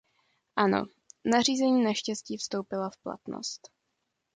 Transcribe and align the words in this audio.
Ano, 0.55 0.85
nařízení 1.25 1.83
naštěstí 1.83 2.37
vstoupilo 2.37 2.89
v 2.89 2.97
platnost. 2.97 3.69